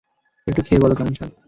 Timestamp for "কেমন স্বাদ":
0.95-1.31